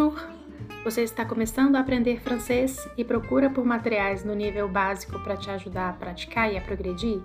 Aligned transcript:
Bonjour! 0.00 0.18
Você 0.82 1.02
está 1.02 1.26
começando 1.26 1.76
a 1.76 1.80
aprender 1.80 2.22
francês 2.22 2.88
e 2.96 3.04
procura 3.04 3.50
por 3.50 3.66
materiais 3.66 4.24
no 4.24 4.34
nível 4.34 4.66
básico 4.66 5.20
para 5.20 5.36
te 5.36 5.50
ajudar 5.50 5.90
a 5.90 5.92
praticar 5.92 6.50
e 6.50 6.56
a 6.56 6.60
progredir? 6.62 7.20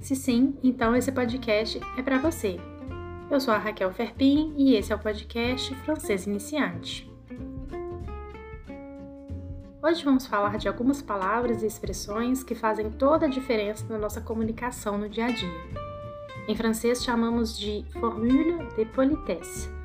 Se 0.00 0.16
sim, 0.16 0.58
então 0.64 0.96
esse 0.96 1.12
podcast 1.12 1.80
é 1.96 2.02
para 2.02 2.18
você. 2.18 2.58
Eu 3.30 3.38
sou 3.38 3.54
a 3.54 3.58
Raquel 3.58 3.92
Ferpin 3.92 4.52
e 4.56 4.74
esse 4.74 4.92
é 4.92 4.96
o 4.96 4.98
podcast 4.98 5.72
Francês 5.76 6.26
Iniciante. 6.26 7.08
Hoje 9.80 10.04
vamos 10.04 10.26
falar 10.26 10.58
de 10.58 10.66
algumas 10.66 11.00
palavras 11.00 11.62
e 11.62 11.66
expressões 11.66 12.42
que 12.42 12.56
fazem 12.56 12.90
toda 12.90 13.26
a 13.26 13.30
diferença 13.30 13.86
na 13.88 13.96
nossa 13.96 14.20
comunicação 14.20 14.98
no 14.98 15.08
dia 15.08 15.26
a 15.26 15.30
dia. 15.30 15.62
Em 16.48 16.56
francês 16.56 17.04
chamamos 17.04 17.56
de 17.56 17.84
formule 17.92 18.58
de 18.76 18.86
politesse 18.86 19.81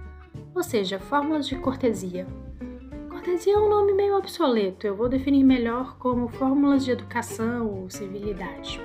ou 0.57 0.63
seja, 0.63 0.99
fórmulas 0.99 1.47
de 1.47 1.55
cortesia. 1.55 2.25
Cortesia 3.11 3.53
é 3.53 3.59
um 3.59 3.70
nome 3.70 3.93
meio 3.93 4.17
obsoleto, 4.17 4.88
eu 4.88 4.95
vou 4.95 5.07
definir 5.07 5.43
melhor 5.43 5.97
como 5.99 6.27
fórmulas 6.30 6.83
de 6.83 6.89
educação 6.89 7.67
ou 7.67 7.89
civilidade. 7.91 8.81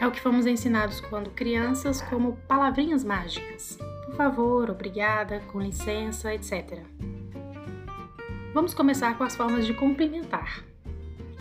É 0.00 0.06
o 0.06 0.12
que 0.12 0.20
fomos 0.20 0.46
ensinados 0.46 1.00
quando 1.00 1.30
crianças 1.30 2.00
como 2.00 2.36
palavrinhas 2.46 3.02
mágicas. 3.02 3.76
Por 4.06 4.14
favor, 4.14 4.70
obrigada, 4.70 5.42
com 5.52 5.60
licença, 5.60 6.32
etc. 6.32 6.84
Vamos 8.54 8.72
começar 8.72 9.18
com 9.18 9.24
as 9.24 9.34
formas 9.34 9.66
de 9.66 9.74
cumprimentar. 9.74 10.62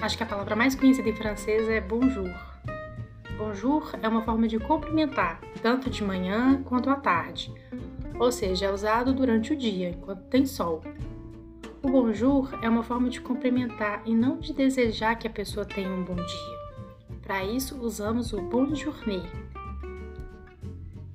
Acho 0.01 0.17
que 0.17 0.23
a 0.23 0.27
palavra 0.27 0.55
mais 0.55 0.73
conhecida 0.73 1.07
em 1.07 1.15
francês 1.15 1.69
é 1.69 1.79
bonjour. 1.79 2.33
Bonjour 3.37 3.91
é 4.01 4.07
uma 4.07 4.23
forma 4.23 4.47
de 4.47 4.57
cumprimentar, 4.57 5.39
tanto 5.61 5.87
de 5.87 6.03
manhã 6.03 6.63
quanto 6.63 6.89
à 6.89 6.95
tarde, 6.95 7.53
ou 8.19 8.31
seja, 8.31 8.65
é 8.65 8.73
usado 8.73 9.13
durante 9.13 9.53
o 9.53 9.55
dia, 9.55 9.89
enquanto 9.89 10.23
tem 10.23 10.45
sol. 10.45 10.81
O 11.81 11.89
bonjour 11.89 12.49
é 12.61 12.69
uma 12.69 12.83
forma 12.83 13.09
de 13.09 13.21
cumprimentar 13.21 14.01
e 14.05 14.13
não 14.13 14.39
de 14.39 14.51
desejar 14.53 15.15
que 15.15 15.27
a 15.27 15.31
pessoa 15.31 15.65
tenha 15.65 15.89
um 15.89 16.03
bom 16.03 16.15
dia. 16.15 16.57
Para 17.21 17.43
isso, 17.43 17.77
usamos 17.79 18.33
o 18.33 18.41
bonjournée. 18.41 19.23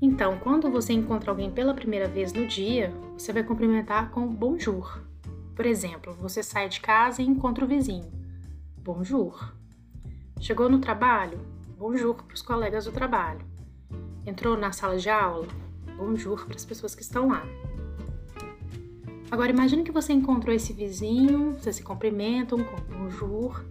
Então, 0.01 0.39
quando 0.39 0.71
você 0.71 0.93
encontra 0.93 1.31
alguém 1.31 1.51
pela 1.51 1.75
primeira 1.75 2.09
vez 2.09 2.33
no 2.33 2.47
dia, 2.47 2.93
você 3.17 3.33
vai 3.33 3.43
cumprimentar 3.43 4.11
com 4.11 4.27
bonjour. 4.27 5.03
Por 5.55 5.67
exemplo, 5.67 6.15
você 6.15 6.43
sai 6.43 6.69
de 6.69 6.81
casa 6.81 7.23
e 7.23 7.27
encontra 7.27 7.65
o 7.65 7.69
vizinho. 7.69 8.11
Bonjour. 8.79 9.55
Chegou 10.41 10.69
no 10.69 10.81
trabalho? 10.81 11.39
Bonjour 11.79 12.15
para 12.15 12.35
os 12.35 12.43
colegas 12.43 12.85
do 12.85 12.93
trabalho. 12.93 13.45
Entrou 14.27 14.57
na 14.57 14.73
sala 14.73 14.97
de 14.97 15.09
aula? 15.09 15.47
Bonjour 16.03 16.45
para 16.47 16.57
as 16.57 16.65
pessoas 16.65 16.95
que 16.95 17.03
estão 17.03 17.29
lá. 17.29 17.47
Agora 19.31 19.51
imagine 19.51 19.85
que 19.85 19.93
você 19.93 20.13
encontrou 20.13 20.55
esse 20.55 20.73
vizinho, 20.73 21.53
vocês 21.53 21.77
se 21.77 21.83
cumprimentam 21.83 22.63
com 22.63 22.77
bonjour, 22.99 23.65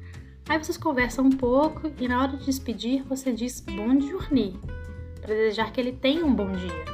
aí 0.47 0.57
vocês 0.57 0.77
conversam 0.77 1.25
um 1.25 1.31
pouco 1.31 1.91
e 1.99 2.07
na 2.07 2.21
hora 2.21 2.37
de 2.37 2.45
despedir 2.45 3.03
você 3.03 3.31
diz 3.31 3.59
bonjournée, 3.59 4.57
para 5.19 5.35
desejar 5.35 5.71
que 5.71 5.79
ele 5.79 5.91
tenha 5.91 6.25
um 6.25 6.33
bom 6.33 6.51
dia. 6.51 6.85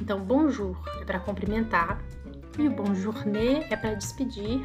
Então 0.00 0.20
bonjour 0.20 0.78
é 1.00 1.04
para 1.04 1.18
cumprimentar 1.18 2.00
e 2.58 2.68
o 2.68 2.70
bonjournée 2.70 3.66
é 3.70 3.76
para 3.76 3.94
despedir, 3.94 4.60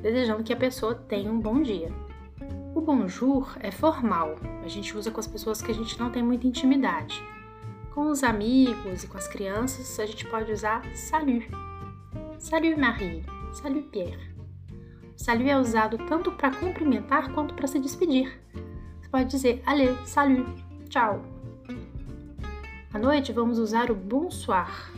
desejando 0.00 0.44
que 0.44 0.52
a 0.52 0.56
pessoa 0.56 0.94
tenha 0.94 1.30
um 1.30 1.40
bom 1.40 1.60
dia. 1.60 1.92
O 2.74 2.80
bonjour 2.80 3.56
é 3.60 3.70
formal, 3.70 4.36
a 4.64 4.68
gente 4.68 4.96
usa 4.96 5.10
com 5.10 5.20
as 5.20 5.26
pessoas 5.26 5.60
que 5.60 5.72
a 5.72 5.74
gente 5.74 5.98
não 5.98 6.10
tem 6.10 6.22
muita 6.22 6.46
intimidade. 6.46 7.22
Com 7.96 8.10
os 8.10 8.22
amigos 8.22 9.04
e 9.04 9.06
com 9.06 9.16
as 9.16 9.26
crianças, 9.26 9.98
a 9.98 10.04
gente 10.04 10.26
pode 10.26 10.52
usar 10.52 10.84
salut. 10.94 11.48
Salut 12.38 12.78
Marie, 12.78 13.24
salut 13.54 13.88
Pierre. 13.88 14.34
O 15.18 15.18
salut 15.18 15.48
é 15.48 15.58
usado 15.58 15.96
tanto 16.06 16.30
para 16.30 16.50
cumprimentar 16.50 17.32
quanto 17.32 17.54
para 17.54 17.66
se 17.66 17.78
despedir. 17.78 18.38
Você 19.00 19.08
pode 19.08 19.30
dizer 19.30 19.62
allez, 19.64 19.96
salut, 20.06 20.46
tchau. 20.90 21.22
À 22.92 22.98
noite 22.98 23.32
vamos 23.32 23.58
usar 23.58 23.90
o 23.90 23.94
bonsoir. 23.94 24.92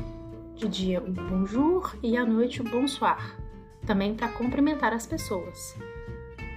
De 0.56 0.66
dia 0.66 1.00
o 1.00 1.08
bonjour 1.08 1.94
e 2.02 2.16
à 2.16 2.26
noite 2.26 2.62
o 2.62 2.64
bonsoir, 2.64 3.38
também 3.86 4.16
para 4.16 4.26
cumprimentar 4.26 4.92
as 4.92 5.06
pessoas. 5.06 5.76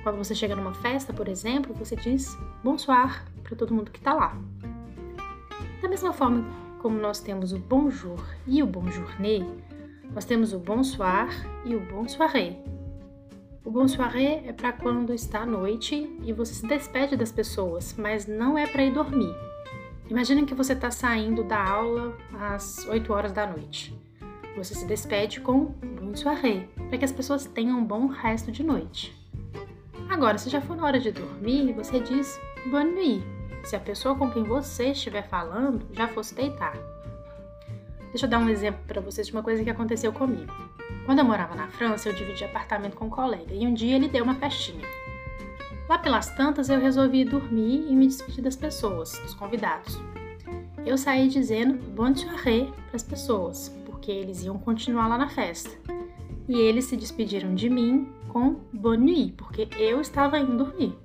Quando 0.01 0.17
você 0.17 0.33
chega 0.33 0.55
numa 0.55 0.73
festa, 0.73 1.13
por 1.13 1.27
exemplo, 1.27 1.71
você 1.75 1.95
diz 1.95 2.35
bonsoir 2.63 3.23
para 3.43 3.55
todo 3.55 3.75
mundo 3.75 3.91
que 3.91 3.99
está 3.99 4.15
lá. 4.15 4.35
Da 5.81 5.89
mesma 5.89 6.13
forma 6.13 6.45
como 6.79 6.99
nós 6.99 7.19
temos 7.19 7.53
o 7.53 7.59
bonjour 7.59 8.23
e 8.45 8.61
o 8.61 8.67
bonjournée, 8.67 9.45
nós 10.13 10.25
temos 10.25 10.53
o 10.53 10.59
bonsoir 10.59 11.29
e 11.65 11.75
o 11.75 11.79
bonsoiré. 11.79 12.59
O 13.63 13.71
bonsoiré 13.71 14.43
é 14.45 14.53
para 14.53 14.73
quando 14.73 15.13
está 15.13 15.41
à 15.41 15.45
noite 15.45 16.17
e 16.23 16.33
você 16.33 16.53
se 16.53 16.67
despede 16.67 17.15
das 17.15 17.31
pessoas, 17.31 17.95
mas 17.97 18.27
não 18.27 18.57
é 18.57 18.67
para 18.67 18.83
ir 18.83 18.93
dormir. 18.93 19.33
Imagine 20.09 20.45
que 20.45 20.53
você 20.53 20.73
está 20.73 20.91
saindo 20.91 21.43
da 21.43 21.63
aula 21.63 22.17
às 22.33 22.85
8 22.87 23.13
horas 23.13 23.31
da 23.31 23.47
noite. 23.47 23.95
Você 24.57 24.75
se 24.75 24.85
despede 24.85 25.39
com 25.39 25.65
bonsoiré, 25.99 26.67
para 26.89 26.97
que 26.97 27.05
as 27.05 27.11
pessoas 27.11 27.45
tenham 27.45 27.79
um 27.79 27.85
bom 27.85 28.07
resto 28.07 28.51
de 28.51 28.63
noite. 28.63 29.15
Agora, 30.09 30.37
se 30.37 30.49
já 30.49 30.59
for 30.59 30.75
na 30.75 30.85
hora 30.85 30.99
de 30.99 31.11
dormir, 31.11 31.71
você 31.73 31.99
diz 32.01 32.39
bonne 32.69 32.91
nuit, 32.91 33.23
se 33.63 33.75
a 33.75 33.79
pessoa 33.79 34.15
com 34.15 34.29
quem 34.31 34.43
você 34.43 34.91
estiver 34.91 35.27
falando 35.27 35.85
já 35.93 36.07
fosse 36.07 36.35
deitar. 36.35 36.77
Deixa 38.09 38.25
eu 38.25 38.29
dar 38.29 38.39
um 38.39 38.49
exemplo 38.49 38.81
para 38.87 38.99
vocês 38.99 39.27
de 39.27 39.33
uma 39.33 39.43
coisa 39.43 39.63
que 39.63 39.69
aconteceu 39.69 40.11
comigo. 40.11 40.51
Quando 41.05 41.19
eu 41.19 41.25
morava 41.25 41.55
na 41.55 41.67
França, 41.67 42.09
eu 42.09 42.13
dividi 42.13 42.43
apartamento 42.43 42.95
com 42.95 43.05
um 43.05 43.09
colega 43.09 43.53
e 43.53 43.65
um 43.65 43.73
dia 43.73 43.95
ele 43.95 44.09
deu 44.09 44.23
uma 44.23 44.35
festinha. 44.35 44.85
Lá 45.89 45.97
pelas 45.97 46.29
tantas, 46.35 46.69
eu 46.69 46.79
resolvi 46.79 47.25
dormir 47.25 47.85
e 47.89 47.95
me 47.95 48.07
despedir 48.07 48.43
das 48.43 48.55
pessoas, 48.55 49.17
dos 49.19 49.33
convidados. 49.33 49.99
Eu 50.85 50.97
saí 50.97 51.27
dizendo 51.27 51.73
bonne 51.73 52.15
soirée 52.15 52.71
para 52.87 52.95
as 52.95 53.03
pessoas, 53.03 53.69
porque 53.85 54.11
eles 54.11 54.43
iam 54.43 54.57
continuar 54.57 55.07
lá 55.07 55.17
na 55.17 55.29
festa. 55.29 55.69
E 56.47 56.57
eles 56.57 56.85
se 56.85 56.97
despediram 56.97 57.53
de 57.53 57.69
mim 57.69 58.11
com 58.29 58.61
bonne 58.73 59.11
nuit, 59.11 59.33
porque 59.33 59.67
eu 59.77 60.01
estava 60.01 60.39
indo 60.39 60.57
dormir. 60.57 60.97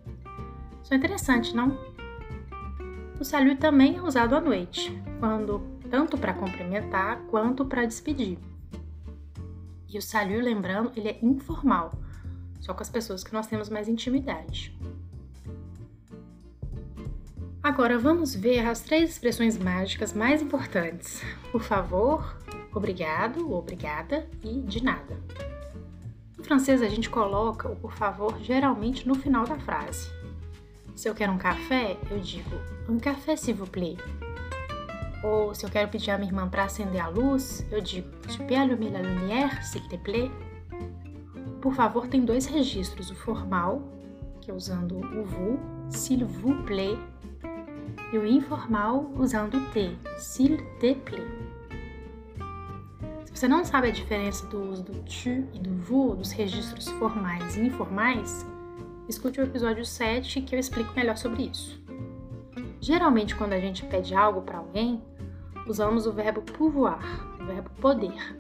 Isso 0.83 0.95
é 0.95 0.97
interessante, 0.97 1.55
não? 1.55 1.77
O 3.19 3.25
salut 3.25 3.59
também 3.59 3.97
é 3.97 4.03
usado 4.03 4.37
à 4.37 4.41
noite, 4.41 4.93
quando 5.19 5.61
tanto 5.91 6.19
para 6.19 6.35
cumprimentar 6.35 7.23
quanto 7.31 7.65
para 7.65 7.87
despedir. 7.87 8.39
E 9.89 9.97
o 9.97 10.03
salut, 10.03 10.43
lembrando, 10.43 10.93
ele 10.95 11.09
é 11.09 11.19
informal, 11.23 11.93
só 12.61 12.75
com 12.75 12.83
as 12.83 12.91
pessoas 12.91 13.25
que 13.25 13.33
nós 13.33 13.47
temos 13.47 13.71
mais 13.71 13.89
intimidade. 13.89 14.77
Agora 17.63 17.99
vamos 17.99 18.35
ver 18.35 18.67
as 18.67 18.81
três 18.81 19.11
expressões 19.11 19.59
mágicas 19.59 20.13
mais 20.13 20.43
importantes: 20.43 21.23
por 21.51 21.63
favor, 21.63 22.37
obrigado, 22.73 23.53
obrigada 23.53 24.29
e 24.45 24.61
de 24.61 24.85
nada. 24.85 25.19
No 26.37 26.45
francês 26.45 26.83
a 26.83 26.89
gente 26.89 27.09
coloca 27.09 27.69
o 27.69 27.75
por 27.75 27.93
favor 27.93 28.39
geralmente 28.41 29.09
no 29.09 29.15
final 29.15 29.47
da 29.47 29.59
frase. 29.59 30.16
Se 30.97 31.11
eu 31.11 31.15
quero 31.15 31.31
um 31.31 31.37
café, 31.37 31.99
eu 32.11 32.19
digo 32.19 32.57
um 32.89 32.99
café 32.99 33.37
s'il 33.37 33.55
vous 33.55 33.69
plaît. 33.69 33.99
Ou 35.23 35.55
se 35.55 35.67
eu 35.67 35.69
quero 35.69 35.91
pedir 35.91 36.11
a 36.11 36.17
minha 36.17 36.31
irmã 36.31 36.49
para 36.49 36.65
acender 36.65 37.03
a 37.03 37.09
luz, 37.09 37.67
eu 37.71 37.83
digo 37.83 38.09
tu 38.27 38.43
peux 38.45 38.57
allumer 38.57 38.91
la 38.91 39.03
lumière 39.03 39.63
s'il 39.63 39.87
te 39.89 39.99
plaît. 39.99 40.31
Por 41.61 41.75
favor, 41.75 42.09
tem 42.09 42.25
dois 42.25 42.47
registros, 42.47 43.11
o 43.11 43.15
formal, 43.15 43.83
que 44.41 44.51
é 44.51 44.55
usando 44.55 44.97
o 44.97 45.23
vous, 45.23 45.59
s'il 45.91 46.25
vous 46.25 46.65
plaît, 46.65 46.97
e 48.11 48.17
o 48.17 48.27
informal 48.27 49.11
usando 49.17 49.59
o 49.59 49.67
te, 49.73 49.99
s'il 50.17 50.57
te 50.81 50.95
plaît. 50.95 51.29
Se 53.27 53.41
você 53.41 53.49
não 53.49 53.67
sabe 53.67 53.89
a 53.89 53.93
diferença 53.93 54.47
do 54.47 54.63
uso 54.71 54.83
do 54.83 54.95
tu 55.03 55.47
e 55.53 55.59
do 55.59 55.75
vous 55.75 56.17
dos 56.17 56.33
registros 56.33 56.89
formais 56.93 57.55
e 57.59 57.67
informais, 57.67 58.47
escute 59.09 59.41
o 59.41 59.45
episódio 59.45 59.85
7 59.85 60.41
que 60.41 60.55
eu 60.55 60.59
explico 60.59 60.93
melhor 60.95 61.17
sobre 61.17 61.45
isso. 61.45 61.81
Geralmente, 62.81 63.35
quando 63.35 63.53
a 63.53 63.61
gente 63.61 63.85
pede 63.85 64.15
algo 64.15 64.43
para 64.43 64.59
alguém, 64.59 65.03
usamos 65.67 66.07
o 66.07 66.13
verbo 66.13 66.43
pouvoir, 66.43 67.01
o 67.41 67.47
verbo 67.47 67.71
poder. 67.81 68.37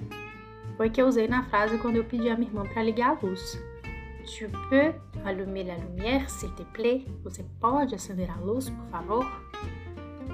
Foi 0.77 0.91
que 0.91 1.01
eu 1.01 1.07
usei 1.07 1.27
na 1.27 1.45
frase 1.45 1.79
quando 1.79 1.97
eu 1.97 2.05
pedi 2.05 2.29
a 2.29 2.37
minha 2.37 2.51
irmã 2.51 2.65
para 2.65 2.83
ligar 2.83 3.17
a 3.17 3.27
luz. 3.27 3.59
Tu 4.27 4.49
peux 4.69 4.95
allumer 5.25 5.67
la 5.67 5.77
lumière, 5.77 6.29
s'il 6.29 6.51
te 6.57 6.65
plaît? 6.65 7.07
Você 7.23 7.45
pode 7.61 7.95
acender 7.95 8.31
a 8.31 8.37
luz, 8.37 8.69
por 8.69 8.87
favor? 8.89 9.25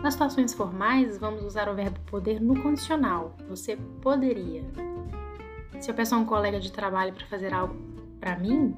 Nas 0.02 0.14
situações 0.14 0.54
formais, 0.54 1.18
vamos 1.18 1.44
usar 1.44 1.68
o 1.68 1.74
verbo 1.74 2.00
poder 2.06 2.40
no 2.40 2.60
condicional. 2.60 3.36
Você 3.48 3.76
poderia. 4.00 4.64
Se 5.78 5.90
eu 5.90 5.94
peço 5.94 6.14
a 6.14 6.18
um 6.18 6.24
colega 6.24 6.58
de 6.58 6.72
trabalho 6.72 7.12
para 7.12 7.26
fazer 7.26 7.52
algo 7.52 7.76
para 8.18 8.38
mim, 8.38 8.74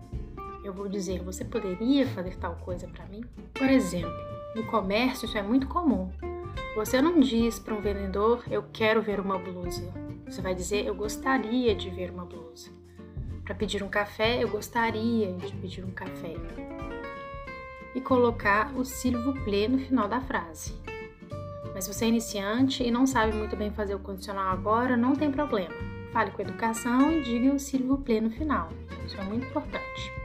eu 0.64 0.72
vou 0.72 0.88
dizer: 0.88 1.22
Você 1.22 1.44
poderia 1.44 2.06
fazer 2.08 2.36
tal 2.36 2.56
coisa 2.56 2.88
para 2.88 3.04
mim? 3.06 3.22
Por 3.52 3.68
exemplo, 3.68 4.10
no 4.56 4.64
comércio 4.64 5.26
isso 5.26 5.36
é 5.36 5.42
muito 5.42 5.68
comum. 5.68 6.10
Você 6.74 7.00
não 7.00 7.20
diz 7.20 7.58
para 7.58 7.74
um 7.74 7.80
vendedor: 7.80 8.42
Eu 8.50 8.64
quero 8.72 9.02
ver 9.02 9.20
uma 9.20 9.38
blusa. 9.38 9.92
Você 10.26 10.40
vai 10.40 10.54
dizer: 10.54 10.86
Eu 10.86 10.94
gostaria 10.94 11.74
de 11.74 11.90
ver 11.90 12.10
uma 12.10 12.24
blusa. 12.24 12.70
Para 13.44 13.54
pedir 13.54 13.82
um 13.82 13.88
café, 13.88 14.42
eu 14.42 14.48
gostaria 14.48 15.32
de 15.34 15.52
pedir 15.56 15.84
um 15.84 15.90
café. 15.90 16.34
E 17.94 18.00
colocar 18.00 18.74
o 18.74 18.84
s'il 18.84 19.34
plaît 19.44 19.68
no 19.68 19.78
final 19.78 20.08
da 20.08 20.20
frase. 20.20 20.74
Mas 21.74 21.86
você 21.86 22.06
é 22.06 22.08
iniciante 22.08 22.82
e 22.82 22.90
não 22.90 23.06
sabe 23.06 23.36
muito 23.36 23.54
bem 23.54 23.70
fazer 23.70 23.94
o 23.94 23.98
condicional 23.98 24.52
agora, 24.52 24.96
não 24.96 25.14
tem 25.14 25.30
problema. 25.30 25.74
Fale 26.12 26.30
com 26.30 26.42
educação 26.42 27.12
e 27.12 27.22
diga 27.22 27.54
o 27.54 27.58
s'il 27.58 27.98
plaît 27.98 28.20
no 28.20 28.30
final. 28.30 28.70
Isso 29.04 29.20
é 29.20 29.24
muito 29.24 29.46
importante. 29.46 30.23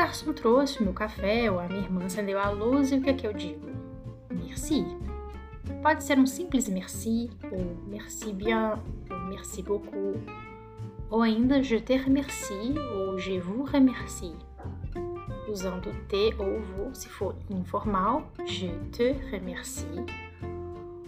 Garçom 0.00 0.32
trouxe 0.32 0.80
o 0.80 0.84
meu 0.84 0.94
café, 0.94 1.50
ou 1.50 1.60
a 1.60 1.68
minha 1.68 1.80
irmã 1.80 2.06
acendeu 2.06 2.40
a 2.40 2.48
luz 2.48 2.90
e 2.90 2.94
o 2.94 3.02
que 3.02 3.10
é 3.10 3.12
que 3.12 3.26
eu 3.26 3.34
digo? 3.34 3.68
Merci. 4.32 4.82
Pode 5.82 6.02
ser 6.02 6.18
um 6.18 6.24
simples 6.24 6.70
merci, 6.70 7.28
ou 7.52 7.76
merci 7.86 8.32
bien, 8.32 8.78
ou 9.10 9.18
merci 9.28 9.62
beaucoup, 9.62 10.14
ou 11.10 11.20
ainda 11.20 11.62
je 11.62 11.76
te 11.76 11.92
remercie, 11.98 12.74
ou 12.96 13.18
je 13.18 13.38
vous 13.40 13.62
remercie. 13.64 14.34
Usando 15.46 15.92
te 16.08 16.34
ou 16.42 16.62
vous 16.62 16.94
se 16.94 17.06
for 17.06 17.34
informal, 17.50 18.22
je 18.46 18.68
te 18.92 19.12
remercie, 19.30 19.84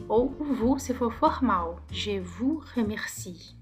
ou 0.06 0.28
vous 0.38 0.78
se 0.78 0.92
for 0.92 1.10
formal, 1.14 1.76
je 1.90 2.20
vous 2.20 2.62
remercie. 2.76 3.56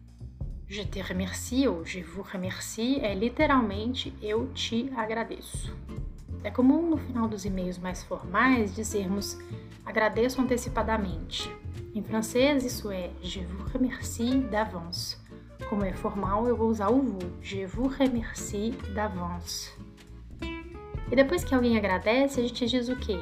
Je 0.72 0.84
te 0.84 1.00
remercie 1.00 1.66
ou 1.66 1.84
je 1.84 2.00
vous 2.00 2.22
remercie 2.22 3.00
é 3.00 3.12
literalmente 3.12 4.14
eu 4.22 4.52
te 4.54 4.88
agradeço. 4.94 5.76
É 6.44 6.50
comum 6.52 6.90
no 6.90 6.96
final 6.96 7.26
dos 7.26 7.44
e-mails 7.44 7.76
mais 7.76 8.04
formais 8.04 8.72
dizermos 8.72 9.36
agradeço 9.84 10.40
antecipadamente. 10.40 11.50
Em 11.92 12.00
francês 12.04 12.64
isso 12.64 12.88
é 12.88 13.10
je 13.20 13.40
vous 13.40 13.64
remercie 13.72 14.42
d'avance. 14.42 15.16
Como 15.68 15.84
é 15.84 15.92
formal, 15.92 16.46
eu 16.46 16.56
vou 16.56 16.68
usar 16.68 16.88
o 16.90 17.02
vous. 17.02 17.32
Je 17.42 17.66
vous 17.66 17.88
remercie 17.88 18.70
d'avance. 18.94 19.72
E 20.40 21.16
depois 21.16 21.42
que 21.42 21.52
alguém 21.52 21.76
agradece, 21.76 22.38
a 22.38 22.44
gente 22.44 22.66
diz 22.66 22.88
o 22.88 22.94
quê? 22.94 23.18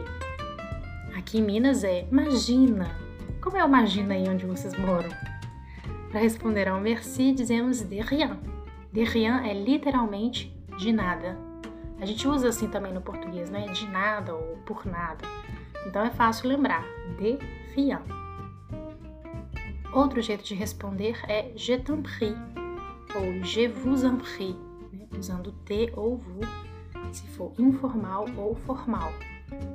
Aqui 1.17 1.39
em 1.39 1.43
Minas 1.43 1.83
é 1.83 2.07
imagina. 2.13 2.95
Como 3.41 3.57
é 3.57 3.65
o 3.65 3.69
imagina 3.69 4.13
aí 4.13 4.29
onde 4.29 4.45
vocês 4.45 4.77
moram? 4.79 5.38
Para 6.11 6.21
responder 6.21 6.69
ao 6.69 6.81
merci, 6.81 7.33
dizemos 7.33 7.83
de 7.83 8.01
rien. 8.01 8.39
De 8.91 9.05
rien 9.05 9.47
é 9.47 9.53
literalmente 9.53 10.51
de 10.79 10.91
nada. 10.91 11.39
A 12.01 12.07
gente 12.07 12.27
usa 12.27 12.49
assim 12.49 12.69
também 12.69 12.95
no 12.95 13.03
português, 13.03 13.51
né? 13.51 13.67
De 13.67 13.87
nada 13.89 14.35
ou 14.35 14.57
por 14.65 14.87
nada. 14.87 15.27
Então 15.87 16.03
é 16.03 16.11
fácil 16.11 16.49
lembrar. 16.49 16.83
De 17.19 17.39
rien. 17.75 18.01
Outro 19.93 20.23
jeito 20.23 20.45
de 20.45 20.55
responder 20.55 21.15
é 21.29 21.53
je 21.55 21.77
t'en 21.77 22.01
prie 22.01 22.37
ou 23.15 23.45
je 23.45 23.69
vous 23.69 24.05
en 24.05 24.17
prie, 24.17 24.57
né? 24.93 25.07
usando 25.19 25.53
te 25.65 25.93
ou 25.97 26.17
vous, 26.17 26.47
se 27.13 27.27
for 27.37 27.53
informal 27.59 28.27
ou 28.37 28.55
formal. 28.55 29.13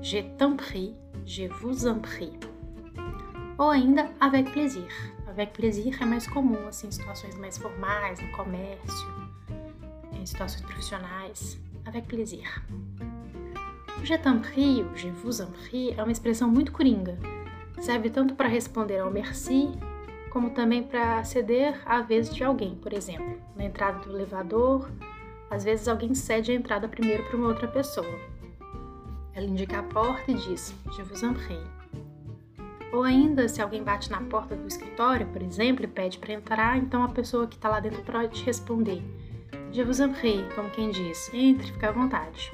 Je 0.02 0.22
t'en 0.38 0.56
prie, 0.56 0.96
je 1.26 1.48
vous 1.62 1.88
en 1.88 2.00
prie. 2.00 2.34
Ou 3.60 3.70
ainda 3.70 4.10
avec 4.20 4.52
plaisir 4.52 4.88
avec 5.34 6.00
é 6.00 6.06
mais 6.06 6.28
comum 6.28 6.68
assim, 6.68 6.92
situações 6.92 7.36
mais 7.36 7.58
formais, 7.58 8.20
no 8.20 8.32
comércio, 8.32 9.08
em 10.14 10.26
situações 10.26 10.62
profissionais. 10.62 11.58
Avec 11.86 12.08
plaisir. 12.08 12.44
Je 14.04 14.18
t'en 14.18 14.40
prie, 14.40 14.86
je 14.96 15.10
vous 15.10 15.42
en 15.42 15.48
prie, 15.48 15.94
é 15.98 16.04
uma 16.04 16.12
expressão 16.12 16.50
muito 16.50 16.72
coringa. 16.72 17.18
Serve 17.82 18.10
tanto 18.10 18.36
para 18.36 18.48
responder 18.48 19.00
ao 19.00 19.12
merci, 19.12 19.72
como 20.32 20.52
também 20.52 20.84
para 20.84 21.24
ceder 21.24 21.82
à 21.86 22.02
vez 22.02 22.34
de 22.34 22.44
alguém, 22.44 22.76
por 22.76 22.94
exemplo. 22.94 23.38
Na 23.56 23.66
entrada 23.66 24.00
do 24.00 24.16
elevador, 24.16 24.90
às 25.50 25.64
vezes 25.64 25.88
alguém 25.88 26.14
cede 26.14 26.52
a 26.52 26.56
entrada 26.56 26.88
primeiro 26.88 27.24
para 27.24 27.38
uma 27.38 27.48
outra 27.48 27.68
pessoa. 27.68 28.20
Ela 29.34 29.46
indica 29.46 29.80
a 29.80 29.84
porta 29.84 30.32
e 30.32 30.36
diz: 30.36 30.74
Je 30.96 31.04
vous 31.04 31.24
en 31.24 31.34
prie. 31.34 31.83
Ou 32.94 33.02
ainda, 33.02 33.50
se 33.50 33.60
alguém 33.60 33.84
bate 33.84 34.12
na 34.12 34.22
porta 34.22 34.56
do 34.56 34.68
escritório, 34.68 35.26
por 35.26 35.42
exemplo, 35.42 35.84
e 35.84 35.88
pede 35.88 36.20
para 36.20 36.32
entrar, 36.32 36.78
então 36.78 37.04
a 37.04 37.10
pessoa 37.10 37.48
que 37.48 37.56
está 37.56 37.68
lá 37.68 37.80
dentro 37.80 38.04
pode 38.04 38.44
responder: 38.44 39.02
Je 39.72 39.84
vous 39.84 40.00
en 40.00 40.14
prie, 40.14 40.48
como 40.54 40.70
quem 40.70 40.92
diz, 40.92 41.34
entre, 41.34 41.72
fique 41.72 41.86
à 41.88 41.92
vontade. 41.92 42.52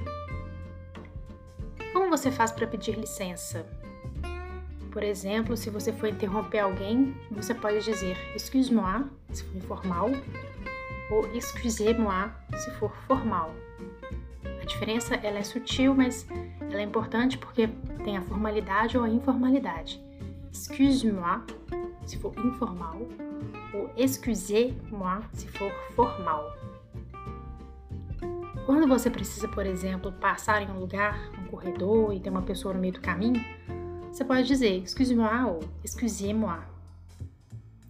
Como 1.91 2.09
você 2.09 2.31
faz 2.31 2.53
para 2.53 2.65
pedir 2.65 2.97
licença? 2.97 3.65
Por 4.93 5.03
exemplo, 5.03 5.57
se 5.57 5.69
você 5.69 5.91
for 5.91 6.07
interromper 6.07 6.59
alguém, 6.59 7.13
você 7.29 7.53
pode 7.53 7.83
dizer 7.83 8.17
excuse-moi, 8.33 9.03
se 9.33 9.43
for 9.43 9.57
informal, 9.57 10.09
ou 11.11 11.27
excusez-moi, 11.35 12.31
se 12.55 12.71
for 12.71 12.95
formal. 13.07 13.53
A 14.61 14.65
diferença 14.65 15.15
ela 15.15 15.39
é 15.39 15.43
sutil, 15.43 15.93
mas 15.93 16.25
ela 16.61 16.79
é 16.79 16.83
importante 16.83 17.37
porque 17.37 17.67
tem 18.05 18.15
a 18.15 18.21
formalidade 18.21 18.97
ou 18.97 19.03
a 19.03 19.09
informalidade 19.09 20.08
excuse-moi, 20.59 21.41
se 22.05 22.17
for 22.17 22.33
informal, 22.37 22.97
ou 23.73 23.89
excusez-moi, 23.95 25.21
se 25.33 25.47
for 25.47 25.71
formal. 25.95 26.53
Quando 28.65 28.87
você 28.87 29.09
precisa, 29.09 29.47
por 29.47 29.65
exemplo, 29.65 30.11
passar 30.11 30.61
em 30.61 30.69
um 30.69 30.79
lugar, 30.79 31.31
um 31.41 31.47
corredor 31.47 32.13
e 32.13 32.19
tem 32.19 32.29
uma 32.29 32.41
pessoa 32.41 32.73
no 32.73 32.79
meio 32.79 32.93
do 32.93 33.01
caminho, 33.01 33.43
você 34.11 34.25
pode 34.25 34.47
dizer 34.47 34.83
excuse-moi 34.83 35.43
ou 35.45 35.59
excusez-moi. 35.83 36.59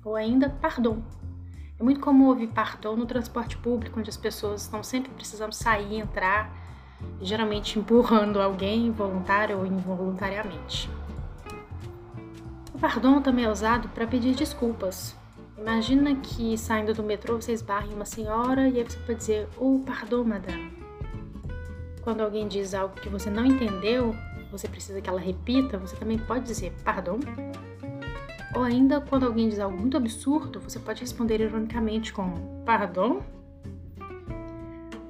Ou 0.05 0.15
ainda 0.15 0.49
pardon. 0.49 1.01
É 1.79 1.83
muito 1.83 1.99
comum 1.99 2.27
ouvir 2.27 2.47
pardon 2.47 2.95
no 2.95 3.05
transporte 3.05 3.57
público, 3.57 3.99
onde 3.99 4.09
as 4.09 4.17
pessoas 4.17 4.61
estão 4.61 4.83
sempre 4.83 5.11
precisando 5.13 5.53
sair 5.53 5.97
entrar, 5.97 6.53
geralmente 7.19 7.79
empurrando 7.79 8.39
alguém 8.39 8.91
voluntário 8.91 9.57
ou 9.57 9.65
involuntariamente. 9.65 10.89
Pardon 12.79 13.21
também 13.21 13.43
é 13.43 13.51
usado 13.51 13.89
para 13.89 14.07
pedir 14.07 14.33
desculpas. 14.33 15.13
Imagina 15.57 16.15
que 16.15 16.57
saindo 16.57 16.93
do 16.93 17.03
metrô 17.03 17.35
você 17.35 17.51
esbarra 17.51 17.85
em 17.85 17.93
uma 17.93 18.05
senhora 18.05 18.69
e 18.69 18.77
aí 18.77 18.83
você 18.83 18.97
pode 18.99 19.19
dizer 19.19 19.49
Oh, 19.57 19.79
pardon, 19.85 20.23
madame. 20.23 20.71
Quando 22.01 22.21
alguém 22.21 22.47
diz 22.47 22.73
algo 22.73 22.95
que 22.95 23.09
você 23.09 23.29
não 23.29 23.45
entendeu, 23.45 24.15
você 24.49 24.69
precisa 24.69 25.01
que 25.01 25.09
ela 25.09 25.19
repita, 25.19 25.77
você 25.77 25.93
também 25.97 26.17
pode 26.17 26.45
dizer 26.45 26.71
pardon. 26.81 27.19
Ou 28.55 28.63
ainda, 28.63 29.01
quando 29.01 29.25
alguém 29.25 29.49
diz 29.49 29.59
algo 29.59 29.77
muito 29.77 29.97
absurdo, 29.97 30.61
você 30.61 30.79
pode 30.79 31.01
responder 31.01 31.41
ironicamente 31.41 32.13
com 32.13 32.33
pardon. 32.65 33.21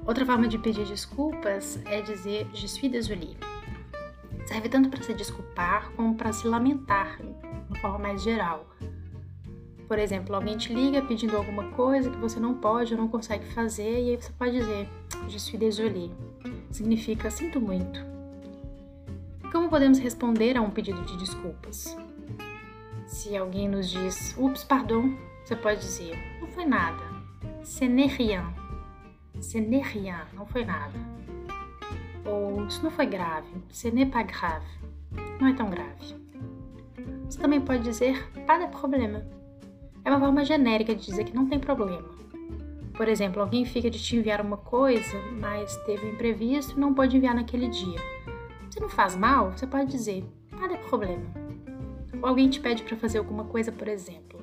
Outra 0.07 0.25
forma 0.25 0.47
de 0.47 0.57
pedir 0.57 0.85
desculpas 0.87 1.79
é 1.85 2.01
dizer 2.01 2.47
je 2.51 2.67
suis 2.67 2.91
désolé. 2.91 3.35
Serve 4.47 4.69
tanto 4.69 4.89
para 4.89 5.03
se 5.03 5.13
desculpar 5.13 5.91
como 5.91 6.15
para 6.15 6.33
se 6.33 6.47
lamentar 6.47 7.19
forma 7.79 7.99
mais 7.99 8.21
geral. 8.21 8.65
Por 9.87 9.97
exemplo, 9.97 10.35
alguém 10.35 10.55
te 10.55 10.71
liga 10.71 11.01
pedindo 11.01 11.35
alguma 11.35 11.71
coisa 11.71 12.11
que 12.11 12.17
você 12.17 12.39
não 12.39 12.53
pode 12.53 12.93
ou 12.93 12.99
não 12.99 13.07
consegue 13.07 13.45
fazer, 13.53 14.03
e 14.03 14.11
aí 14.11 14.21
você 14.21 14.31
pode 14.33 14.51
dizer 14.51 14.87
Je 15.27 15.39
suis 15.39 15.57
désolé. 15.57 16.09
Significa 16.69 17.31
sinto 17.31 17.59
muito. 17.59 17.99
Como 19.51 19.67
podemos 19.67 19.97
responder 19.97 20.55
a 20.55 20.61
um 20.61 20.69
pedido 20.69 21.01
de 21.05 21.17
desculpas? 21.17 21.97
Se 23.07 23.35
alguém 23.35 23.67
nos 23.67 23.89
diz 23.89 24.35
Ups, 24.37 24.63
pardon, 24.63 25.17
você 25.43 25.55
pode 25.55 25.79
dizer 25.79 26.15
Não 26.39 26.47
foi 26.49 26.65
nada. 26.65 27.03
Ce 27.63 27.87
n'est 27.87 28.15
rien. 28.15 28.53
Ce 29.41 29.59
n'est 29.59 29.81
rien. 29.81 30.27
Não 30.33 30.45
foi 30.45 30.63
nada. 30.65 30.99
Ou 32.25 32.67
Isso 32.67 32.83
não 32.83 32.91
foi 32.91 33.07
grave. 33.07 33.49
Ce 33.71 33.89
n'est 33.89 34.11
pas 34.11 34.23
grave. 34.23 34.67
Não 35.39 35.47
é 35.47 35.53
tão 35.53 35.69
grave. 35.69 36.18
Você 37.29 37.39
também 37.39 37.61
pode 37.61 37.83
dizer 37.83 38.27
pas 38.47 38.59
de 38.59 38.71
problema. 38.75 39.23
É 40.03 40.09
uma 40.09 40.19
forma 40.19 40.43
genérica 40.43 40.95
de 40.95 41.05
dizer 41.05 41.25
que 41.25 41.35
não 41.35 41.47
tem 41.47 41.59
problema. 41.59 42.09
Por 42.97 43.07
exemplo, 43.07 43.39
alguém 43.39 43.63
fica 43.65 43.89
de 43.89 44.01
te 44.01 44.15
enviar 44.15 44.41
uma 44.41 44.57
coisa, 44.57 45.15
mas 45.39 45.77
teve 45.85 46.07
um 46.07 46.09
imprevisto 46.09 46.75
e 46.75 46.79
não 46.79 46.93
pode 46.93 47.15
enviar 47.15 47.35
naquele 47.35 47.67
dia. 47.67 47.99
Se 48.71 48.79
não 48.79 48.89
faz 48.89 49.15
mal, 49.15 49.51
você 49.51 49.67
pode 49.67 49.91
dizer 49.91 50.25
pas 50.49 50.69
de 50.69 50.77
problema. 50.89 51.23
Ou 52.19 52.27
alguém 52.27 52.49
te 52.49 52.59
pede 52.59 52.81
para 52.81 52.97
fazer 52.97 53.19
alguma 53.19 53.45
coisa, 53.45 53.71
por 53.71 53.87
exemplo. 53.87 54.41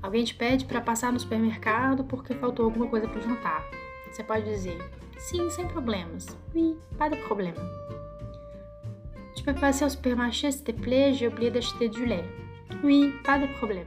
Alguém 0.00 0.22
te 0.22 0.36
pede 0.36 0.66
para 0.66 0.80
passar 0.80 1.12
no 1.12 1.18
supermercado 1.18 2.04
porque 2.04 2.32
faltou 2.34 2.66
alguma 2.66 2.86
coisa 2.86 3.08
para 3.08 3.20
jantar. 3.20 3.64
Você 4.12 4.22
pode 4.22 4.44
dizer 4.44 4.78
sim, 5.18 5.50
sem 5.50 5.66
problemas. 5.66 6.38
Oui, 6.54 6.78
pas 6.96 7.10
de 7.10 7.18
problema. 7.18 7.60
Peux 9.44 9.54
passer 9.54 9.84
au 9.84 9.90
supermarché 9.90 10.50
s'il 10.50 10.64
te 10.64 10.72
plaît, 10.72 11.12
j'ai 11.12 11.28
oublié 11.28 11.50
d'acheter 11.50 11.90
du 11.90 12.06
lait. 12.06 12.24
Oui, 12.82 13.12
pas 13.24 13.38
de 13.38 13.46
problème. 13.58 13.86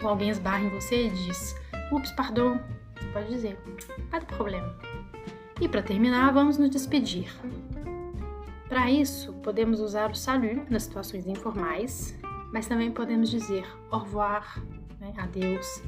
Ou 0.00 0.08
alguém 0.08 0.30
esbarra 0.30 0.60
em 0.60 0.68
você 0.68 1.06
e 1.06 1.10
diz: 1.10 1.56
Ups, 1.90 2.12
pardon. 2.12 2.60
Você 2.94 3.06
pode 3.12 3.28
dizer: 3.28 3.58
Pas 4.08 4.20
de 4.20 4.26
problema. 4.26 4.72
E 5.60 5.68
para 5.68 5.82
terminar, 5.82 6.32
vamos 6.32 6.58
nos 6.58 6.70
despedir. 6.70 7.28
Para 8.68 8.88
isso, 8.88 9.32
podemos 9.42 9.80
usar 9.80 10.12
o 10.12 10.14
salut 10.14 10.62
nas 10.70 10.84
situações 10.84 11.26
informais, 11.26 12.16
mas 12.52 12.68
também 12.68 12.92
podemos 12.92 13.28
dizer 13.30 13.64
au 13.90 14.00
revoir, 14.00 14.62
né, 15.00 15.12
adeus, 15.18 15.82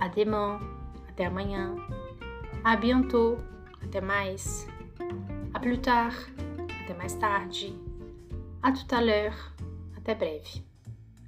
à 0.00 0.08
demain, 0.08 0.58
até 1.08 1.26
amanhã, 1.26 1.76
à 2.64 2.74
bientôt, 2.74 3.38
até 3.80 4.00
mais, 4.00 4.66
à 5.54 5.60
plus 5.60 5.78
tard, 5.78 6.16
até 6.86 6.94
mais 6.94 7.14
tarde, 7.14 7.74
à 8.62 8.70
tout 8.70 8.94
à 8.94 9.00
l'heure, 9.00 9.52
até 9.96 10.14
breve. 10.14 10.64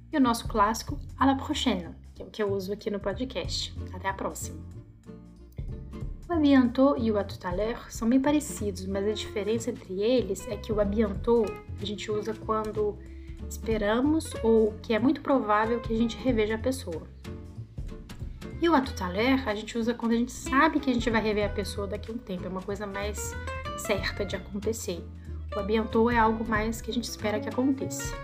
E 0.09 0.17
o 0.17 0.21
nosso 0.21 0.47
clássico, 0.47 0.97
à 1.19 1.25
la 1.25 1.35
prochaine, 1.35 1.89
que 2.15 2.23
é 2.23 2.25
o 2.25 2.29
que 2.29 2.41
eu 2.41 2.53
uso 2.53 2.71
aqui 2.71 2.89
no 2.89 2.97
podcast. 2.97 3.73
Até 3.93 4.07
a 4.07 4.13
próxima. 4.13 4.57
O 6.29 6.31
abiantou 6.31 6.97
e 6.97 7.11
o 7.11 7.17
à 7.17 7.25
tout 7.25 7.45
à 7.45 7.51
l'heure 7.51 7.91
são 7.91 8.07
bem 8.07 8.21
parecidos, 8.21 8.85
mas 8.85 9.05
a 9.05 9.11
diferença 9.11 9.69
entre 9.69 10.01
eles 10.01 10.47
é 10.47 10.55
que 10.55 10.71
o 10.71 10.79
abiantou 10.79 11.45
a 11.81 11.85
gente 11.85 12.09
usa 12.09 12.33
quando 12.33 12.97
esperamos 13.49 14.31
ou 14.41 14.73
que 14.81 14.93
é 14.93 14.99
muito 14.99 15.19
provável 15.19 15.81
que 15.81 15.93
a 15.93 15.97
gente 15.97 16.15
reveja 16.15 16.55
a 16.55 16.59
pessoa. 16.59 17.03
E 18.61 18.69
o 18.69 18.73
à 18.73 18.79
tout 18.79 19.03
à 19.03 19.09
l'heure 19.09 19.43
a 19.45 19.55
gente 19.55 19.77
usa 19.77 19.93
quando 19.93 20.13
a 20.13 20.17
gente 20.17 20.31
sabe 20.31 20.79
que 20.79 20.89
a 20.89 20.93
gente 20.93 21.09
vai 21.09 21.21
rever 21.21 21.45
a 21.45 21.53
pessoa 21.53 21.85
daqui 21.85 22.11
a 22.11 22.13
um 22.13 22.17
tempo, 22.17 22.45
é 22.45 22.49
uma 22.49 22.61
coisa 22.61 22.87
mais 22.87 23.35
certa 23.77 24.23
de 24.23 24.37
acontecer. 24.37 25.03
O 25.55 25.59
abiantou 25.59 26.11
é 26.11 26.17
algo 26.17 26.47
mais 26.47 26.81
que 26.81 26.91
a 26.91 26.93
gente 26.93 27.05
espera 27.05 27.39
que 27.39 27.49
aconteça. 27.49 28.15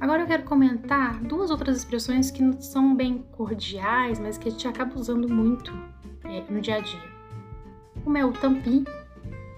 Agora 0.00 0.22
eu 0.22 0.26
quero 0.26 0.42
comentar 0.42 1.18
duas 1.20 1.50
outras 1.50 1.78
expressões 1.78 2.30
que 2.30 2.42
não 2.42 2.60
são 2.60 2.94
bem 2.94 3.24
cordiais, 3.32 4.18
mas 4.18 4.36
que 4.36 4.48
a 4.48 4.50
gente 4.50 4.68
acaba 4.68 4.94
usando 4.98 5.28
muito 5.28 5.72
é, 6.24 6.42
no 6.50 6.60
dia 6.60 6.76
a 6.76 6.80
dia. 6.80 7.02
Uma 8.04 8.18
é 8.18 8.24
o 8.24 8.32
tampi, 8.32 8.84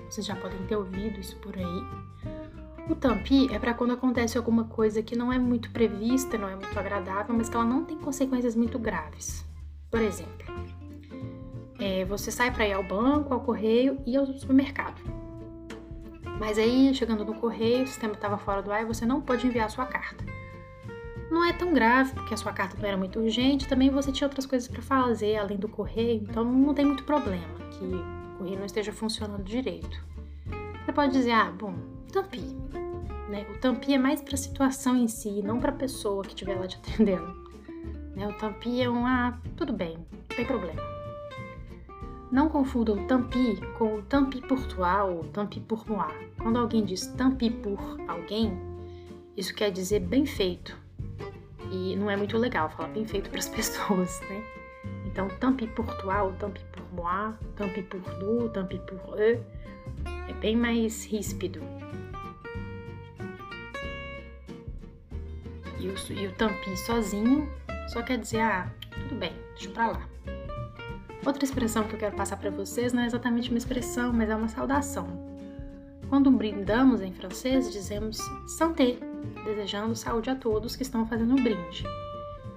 vocês 0.09 0.25
já 0.25 0.37
podem 0.37 0.65
ter 0.67 0.77
ouvido 0.77 1.19
isso 1.19 1.37
por 1.39 1.57
aí. 1.57 2.07
O 2.89 2.95
tampi 2.95 3.53
é 3.53 3.59
para 3.59 3.75
quando 3.75 3.93
acontece 3.95 4.39
alguma 4.39 4.65
coisa 4.65 5.03
que 5.03 5.17
não 5.17 5.33
é 5.33 5.39
muito 5.39 5.71
prevista, 5.73 6.39
não 6.39 6.49
é 6.49 6.55
muito 6.55 6.79
agradável, 6.79 7.35
mas 7.35 7.49
que 7.49 7.57
ela 7.57 7.65
não 7.65 7.85
tem 7.85 7.99
consequências 7.99 8.55
muito 8.55 8.79
graves. 8.79 9.45
Por 9.91 10.01
exemplo, 10.01 10.47
é, 11.81 12.05
você 12.05 12.31
sai 12.31 12.53
para 12.53 12.69
ir 12.69 12.73
ao 12.73 12.85
banco, 12.85 13.35
ao 13.35 13.41
correio 13.41 13.99
e 14.07 14.17
ao 14.17 14.27
supermercado. 14.27 15.16
Mas 16.39 16.59
aí, 16.59 16.95
chegando 16.95 17.25
no 17.25 17.35
correio, 17.35 17.85
o 17.85 17.87
sistema 17.87 18.15
estava 18.15 18.37
fora 18.39 18.63
do 18.63 18.71
ar 18.71 18.83
e 18.83 18.85
você 18.85 19.07
não 19.07 19.21
pode 19.21 19.47
enviar 19.47 19.67
a 19.67 19.71
sua 19.71 19.87
carta 19.87 20.25
não 21.31 21.45
é 21.45 21.53
tão 21.53 21.73
grave, 21.73 22.13
porque 22.15 22.35
a 22.35 22.37
sua 22.37 22.53
carta 22.53 22.77
não 22.79 22.89
era 22.89 22.97
muito 22.97 23.19
urgente, 23.19 23.69
também 23.69 23.91
você 23.91 24.13
tinha 24.13 24.27
outras 24.27 24.47
coisas 24.47 24.69
para 24.69 24.83
fazer 24.83 25.37
além 25.37 25.59
do 25.59 25.69
correio, 25.69 26.23
então 26.23 26.45
não 26.45 26.73
tem 26.73 26.85
muito 26.85 27.05
problema 27.05 27.45
que 27.71 27.85
o 27.85 28.39
correio 28.39 28.59
não 28.59 28.67
esteja 28.67 28.93
funcionando 28.93 29.45
direito. 29.45 30.03
Você 30.85 30.93
pode 30.93 31.13
dizer, 31.13 31.33
ah, 31.33 31.51
bom, 31.51 31.75
tampi. 32.13 32.41
Né? 33.29 33.45
O 33.51 33.59
tampi 33.59 33.93
é 33.93 33.99
mais 33.99 34.23
para 34.23 34.35
a 34.35 34.39
situação 34.39 34.97
em 34.97 35.09
si, 35.09 35.43
não 35.43 35.59
para 35.59 35.71
a 35.71 35.75
pessoa 35.75 36.23
que 36.23 36.29
estiver 36.29 36.55
lá 36.55 36.67
te 36.67 36.77
atendendo. 36.77 37.47
Né? 38.15 38.27
O 38.29 38.33
tampi 38.35 38.81
é 38.81 38.89
um, 38.89 39.05
ah, 39.05 39.39
tudo 39.57 39.73
bem, 39.73 39.97
não 39.97 40.37
tem 40.37 40.47
problema. 40.47 40.96
Não 42.31 42.49
confunda 42.49 42.93
o 42.93 43.07
tampi 43.07 43.61
com 43.79 43.97
o 43.97 44.03
tampi 44.03 44.41
pour 44.41 44.67
toi 44.67 45.01
ou 45.03 45.25
tampi 45.25 45.61
pour 45.61 45.89
moi. 45.89 46.13
Quando 46.39 46.59
alguém 46.59 46.85
diz 46.85 47.07
tampi 47.07 47.51
por 47.51 47.79
alguém, 48.09 48.53
isso 49.37 49.55
quer 49.55 49.71
dizer 49.71 50.01
bem 50.01 50.27
feito, 50.27 50.77
e 51.71 51.97
não 51.97 52.11
é 52.11 52.17
muito 52.17 52.37
legal 52.37 52.71
falar 52.71 52.89
bem 52.89 53.07
feito 53.07 53.31
para 53.31 53.39
as 53.39 53.49
pessoas, 53.51 54.21
né? 54.29 54.43
Então, 55.07 55.29
pour 55.75 55.87
toi 55.97 56.21
ou 56.21 56.33
tant 56.33 56.51
pis 56.51 56.63
pour 56.73 56.85
moi, 56.93 57.33
tant 57.57 57.73
pis 57.73 57.85
pour 57.85 58.01
nous, 58.19 58.49
tant 58.51 58.67
pis 58.67 58.81
pour 58.81 59.15
eux, 59.15 59.41
é 60.29 60.33
bem 60.35 60.57
mais 60.57 61.05
ríspido. 61.07 61.61
E 65.79 65.89
o, 65.89 66.13
e 66.13 66.27
o 66.27 66.77
sozinho 66.77 67.49
só 67.89 68.03
quer 68.03 68.19
dizer, 68.19 68.41
ah, 68.41 68.71
tudo 68.91 69.15
bem, 69.15 69.33
deixa 69.55 69.71
pra 69.71 69.89
lá. 69.89 70.16
Outra 71.27 71.45
expressão 71.45 71.83
que 71.83 71.95
eu 71.95 71.99
quero 71.99 72.15
passar 72.15 72.37
para 72.37 72.51
vocês 72.51 72.93
não 72.93 73.03
é 73.03 73.07
exatamente 73.07 73.51
uma 73.51 73.59
expressão, 73.59 74.13
mas 74.13 74.31
é 74.31 74.37
uma 74.37 74.47
saudação. 74.47 75.09
Quando 76.09 76.31
brindamos 76.31 77.01
em 77.01 77.13
francês, 77.13 77.73
dizemos 77.73 78.19
santé, 78.47 78.97
desejando 79.45 79.97
saúde 79.97 80.31
a 80.31 80.37
todos 80.37 80.77
que 80.77 80.85
estão 80.85 81.05
fazendo 81.05 81.33
um 81.33 81.43
brinde. 81.43 81.85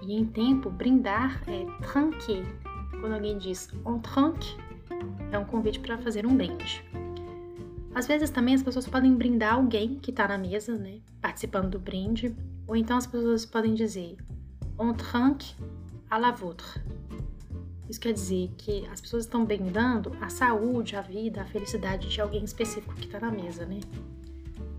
E 0.03 0.13
em 0.13 0.23
tempo, 0.23 0.69
brindar 0.69 1.41
é 1.47 1.65
tranquer. 1.81 2.45
Quando 3.01 3.13
alguém 3.13 3.39
diz 3.39 3.69
on 3.83 3.97
tranque, 3.97 4.55
é 5.31 5.39
um 5.39 5.45
convite 5.45 5.79
para 5.79 5.97
fazer 5.97 6.27
um 6.27 6.37
brinde. 6.37 6.85
Às 7.95 8.05
vezes 8.05 8.29
também 8.29 8.53
as 8.53 8.61
pessoas 8.61 8.87
podem 8.87 9.15
brindar 9.15 9.55
alguém 9.55 9.95
que 9.95 10.11
está 10.11 10.27
na 10.27 10.37
mesa, 10.37 10.77
né, 10.77 10.99
participando 11.19 11.71
do 11.71 11.79
brinde, 11.79 12.35
ou 12.67 12.75
então 12.75 12.97
as 12.97 13.07
pessoas 13.07 13.47
podem 13.47 13.73
dizer 13.73 14.15
on 14.77 14.93
tranque 14.93 15.55
à 16.07 16.19
la 16.19 16.29
vôtre. 16.29 16.79
Isso 17.89 17.99
quer 17.99 18.13
dizer 18.13 18.51
que 18.55 18.85
as 18.87 19.01
pessoas 19.01 19.25
estão 19.25 19.43
brindando 19.43 20.15
a 20.21 20.29
saúde, 20.29 20.95
a 20.95 21.01
vida, 21.01 21.41
a 21.41 21.45
felicidade 21.45 22.07
de 22.07 22.21
alguém 22.21 22.43
específico 22.43 22.93
que 22.93 23.05
está 23.05 23.19
na 23.19 23.31
mesa, 23.31 23.65
né? 23.65 23.79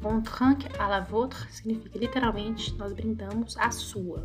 On 0.02 0.22
trinque 0.22 0.66
à 0.78 0.88
la 0.88 1.00
vôtre 1.00 1.38
significa 1.50 1.98
literalmente 1.98 2.74
nós 2.76 2.92
brindamos 2.92 3.56
a 3.58 3.70
sua, 3.70 4.24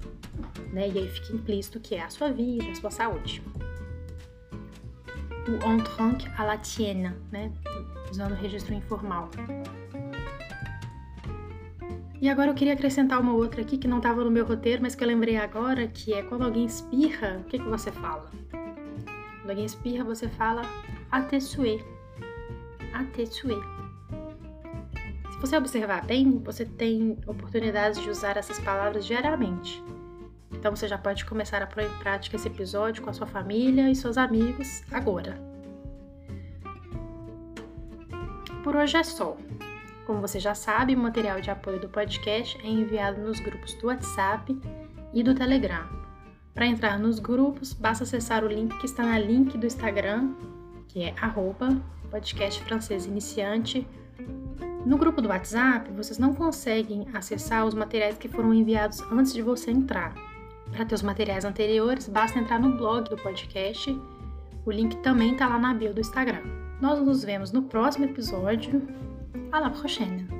né? 0.72 0.88
E 0.88 1.00
aí 1.00 1.10
fica 1.10 1.34
implícito 1.34 1.80
que 1.80 1.96
é 1.96 2.04
a 2.04 2.10
sua 2.10 2.32
vida, 2.32 2.72
a 2.72 2.76
sua 2.76 2.92
saúde. 2.92 3.42
O 5.48 5.68
on 5.68 5.78
trinque 5.80 6.28
à 6.38 6.44
la 6.44 6.58
tienne, 6.58 7.12
né? 7.32 7.52
Usando 8.10 8.32
o 8.34 8.36
registro 8.36 8.74
informal. 8.74 9.30
E 12.22 12.30
agora 12.30 12.52
eu 12.52 12.56
queria 12.56 12.74
acrescentar 12.74 13.20
uma 13.20 13.34
outra 13.34 13.62
aqui 13.62 13.78
que 13.78 13.88
não 13.88 13.98
estava 13.98 14.24
no 14.24 14.32
meu 14.32 14.46
roteiro, 14.46 14.82
mas 14.82 14.96
que 14.96 15.04
eu 15.04 15.08
lembrei 15.08 15.38
agora, 15.38 15.88
que 15.88 16.14
é 16.14 16.22
quando 16.24 16.44
alguém 16.44 16.66
espirra, 16.66 17.42
o 17.42 17.44
que, 17.44 17.60
que 17.60 17.68
você 17.68 17.92
fala? 17.92 18.32
Quando 19.46 19.52
alguém 19.52 19.66
espirra, 19.66 20.04
você 20.04 20.28
fala 20.28 20.64
atessuer. 21.12 21.86
Atessuer. 22.92 23.62
Se 25.32 25.38
você 25.40 25.56
observar 25.56 26.04
bem, 26.04 26.40
você 26.40 26.66
tem 26.66 27.20
oportunidades 27.28 28.02
de 28.02 28.10
usar 28.10 28.38
essas 28.38 28.58
palavras 28.58 29.06
diariamente. 29.06 29.84
Então 30.52 30.76
você 30.76 30.88
já 30.88 30.98
pode 30.98 31.26
começar 31.26 31.62
a 31.62 31.68
pôr 31.68 31.84
em 31.84 31.98
prática 32.00 32.38
esse 32.38 32.48
episódio 32.48 33.04
com 33.04 33.12
a 33.12 33.14
sua 33.14 33.28
família 33.28 33.88
e 33.88 33.96
seus 33.96 34.18
amigos 34.18 34.82
agora. 34.92 35.40
Por 38.64 38.76
hoje 38.76 38.98
é 38.98 39.04
só. 39.04 39.38
Como 40.08 40.22
você 40.22 40.40
já 40.40 40.56
sabe, 40.56 40.96
o 40.96 40.98
material 40.98 41.40
de 41.40 41.52
apoio 41.52 41.80
do 41.80 41.88
podcast 41.88 42.60
é 42.66 42.68
enviado 42.68 43.22
nos 43.22 43.40
grupos 43.40 43.76
do 43.76 43.88
WhatsApp 43.90 44.60
e 45.14 45.22
do 45.22 45.36
Telegram. 45.36 45.95
Para 46.56 46.66
entrar 46.66 46.98
nos 46.98 47.20
grupos, 47.20 47.74
basta 47.74 48.04
acessar 48.04 48.44
o 48.44 48.48
link 48.48 48.76
que 48.80 48.88
está 48.88 49.04
na 49.04 49.20
link 49.20 49.56
do 49.56 49.68
Instagram, 49.68 50.34
que 50.88 51.04
é 51.04 51.14
arroba 51.22 51.80
podcast 52.10 52.64
francês 52.64 53.06
iniciante 53.06 53.88
no 54.86 55.00
grupo 55.00 55.20
do 55.20 55.30
WhatsApp, 55.30 55.92
vocês 55.94 56.20
não 56.20 56.36
conseguem 56.36 57.08
acessar 57.12 57.66
os 57.66 57.74
materiais 57.74 58.20
que 58.20 58.28
foram 58.28 58.54
enviados 58.54 59.02
antes 59.12 59.34
de 59.34 59.42
você 59.42 59.72
entrar. 59.72 60.14
Para 60.72 60.86
ter 60.86 60.94
os 60.94 61.02
materiais 61.02 61.44
anteriores, 61.44 62.08
basta 62.08 62.38
entrar 62.38 62.60
no 62.60 62.78
blog 62.78 63.10
do 63.10 63.18
podcast. 63.18 64.00
O 64.64 64.72
link 64.72 64.96
também 64.98 65.32
está 65.32 65.48
lá 65.48 65.58
na 65.58 65.74
bio 65.74 65.92
do 65.92 66.02
Instagram. 66.02 66.44
Nós 66.80 67.02
nos 67.02 67.24
vemos 67.24 67.52
no 67.52 67.64
próximo 67.64 68.06
episódio. 68.06 68.88
À 69.52 69.60
la 69.60 69.72
prochaine! 69.72 70.35